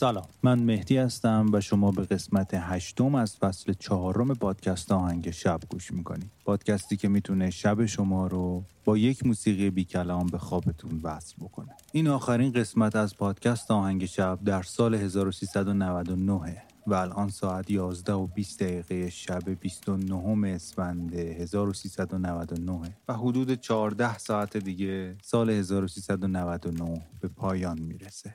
[0.00, 0.24] سلام.
[0.42, 5.92] من مهدی هستم و شما به قسمت هشتم از فصل چهارم پادکست آهنگ شب گوش
[5.92, 6.30] می‌کنید.
[6.44, 11.68] پادکستی که می‌تونه شب شما رو با یک موسیقی بی کلام به خوابتون وصل بکنه.
[11.92, 18.26] این آخرین قسمت از پادکست آهنگ شب در سال 1399 و الان ساعت 11 و
[18.26, 27.78] 20 دقیقه شب 29 اسفند 1399 و حدود 14 ساعت دیگه سال 1399 به پایان
[27.80, 28.34] می‌رسه.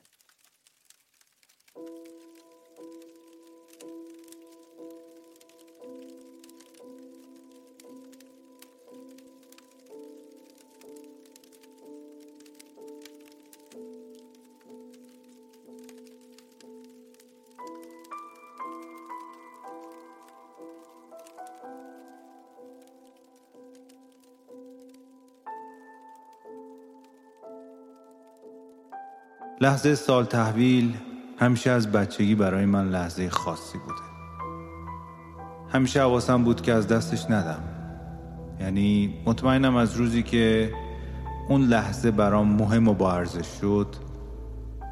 [29.62, 30.98] لحظه سال تحویل
[31.38, 34.02] همیشه از بچگی برای من لحظه خاصی بوده.
[35.70, 37.64] همیشه حواسم بود که از دستش ندم.
[38.60, 40.74] یعنی مطمئنم از روزی که
[41.50, 43.88] اون لحظه برام مهم و با ارزش شد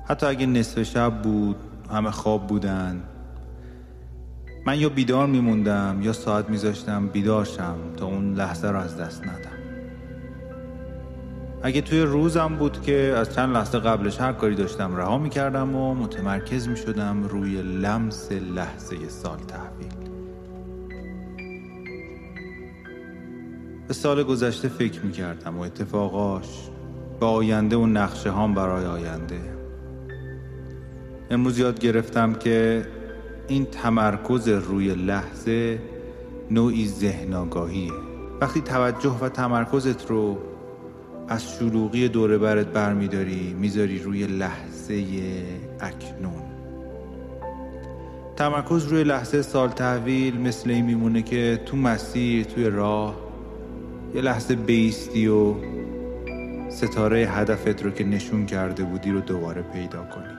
[0.05, 1.55] حتی اگه نصف شب بود
[1.91, 3.03] همه خواب بودن.
[4.65, 9.62] من یا بیدار میموندم یا ساعت میذاشتم بیدارشم تا اون لحظه رو از دست ندم.
[11.65, 15.93] اگه توی روزم بود که از چند لحظه قبلش هر کاری داشتم رها می‌کردم و
[15.95, 19.93] متمرکز می‌شدم روی لمس لحظه سال تحویل.
[23.87, 26.69] به سال گذشته فکر می‌کردم و اتفاقاش
[27.19, 29.39] به آینده و نقشه هام برای آینده.
[31.29, 32.87] امروز یاد گرفتم که
[33.47, 35.79] این تمرکز روی لحظه
[36.51, 37.91] نوعی ذهن آگاهیه
[38.41, 40.37] وقتی توجه و تمرکزت رو
[41.27, 45.03] از شلوغی دوره برت برمیداری می‌ذاری روی لحظه
[45.79, 46.43] اکنون.
[48.35, 53.15] تمرکز روی لحظه سال تحویل مثل این میمونه که تو مسیر توی راه
[54.15, 55.55] یه لحظه بیستی و
[56.69, 60.33] ستاره هدفت رو که نشون کرده بودی رو دوباره پیدا کنی.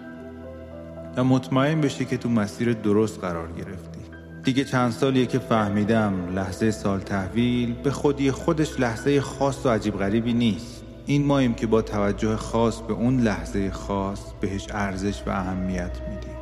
[1.16, 4.03] و مطمئن بشی که تو مسیر درست قرار گرفتی.
[4.44, 9.99] دیگه چند سالیه که فهمیدم لحظه سال تحویل به خودی خودش لحظه خاص و عجیب
[9.99, 10.84] غریبی نیست.
[11.06, 16.37] این ماییم که با توجه خاص به اون لحظه خاص بهش ارزش و اهمیت میدیم.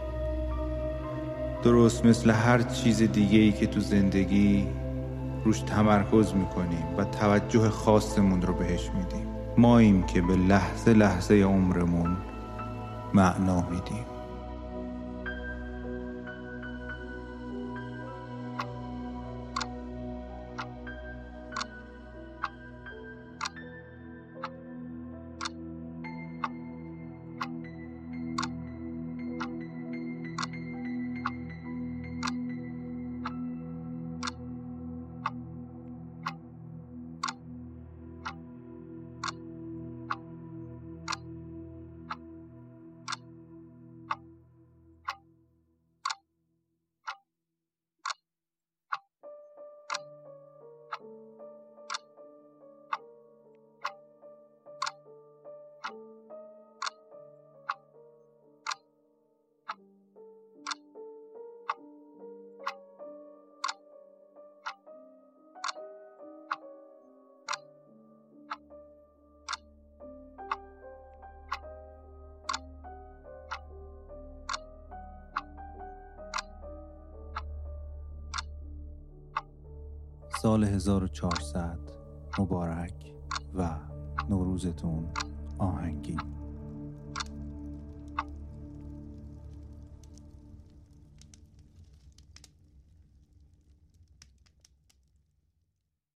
[1.62, 4.66] درست مثل هر چیز دیگه ای که تو زندگی
[5.44, 9.26] روش تمرکز می‌کنیم و توجه خاصمون رو بهش میدیم.
[9.58, 12.16] ماییم که به لحظه لحظه عمرمون
[13.14, 14.11] معنا میدیم.
[80.42, 81.78] سال 1400
[82.38, 83.14] مبارک
[83.54, 83.78] و
[84.30, 85.06] نوروزتون
[85.58, 86.20] آهنگین.